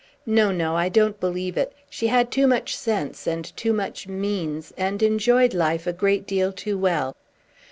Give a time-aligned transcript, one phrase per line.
[0.25, 1.73] No, no; I don't believe it.
[1.87, 6.51] She had too much sense, and too much means, and enjoyed life a great deal
[6.51, 7.15] too well."